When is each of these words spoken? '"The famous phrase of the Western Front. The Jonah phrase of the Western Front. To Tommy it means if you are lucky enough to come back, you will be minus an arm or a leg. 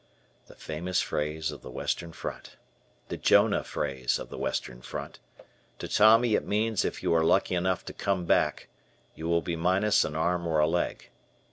'"The 0.47 0.55
famous 0.55 0.99
phrase 0.99 1.51
of 1.51 1.61
the 1.61 1.69
Western 1.69 2.11
Front. 2.11 2.55
The 3.09 3.17
Jonah 3.17 3.63
phrase 3.63 4.17
of 4.17 4.29
the 4.29 4.37
Western 4.39 4.81
Front. 4.81 5.19
To 5.77 5.87
Tommy 5.87 6.33
it 6.33 6.43
means 6.43 6.83
if 6.83 7.03
you 7.03 7.13
are 7.13 7.23
lucky 7.23 7.53
enough 7.53 7.85
to 7.85 7.93
come 7.93 8.25
back, 8.25 8.67
you 9.13 9.27
will 9.29 9.43
be 9.43 9.55
minus 9.55 10.03
an 10.03 10.15
arm 10.15 10.47
or 10.47 10.57
a 10.57 10.65
leg. 10.65 11.11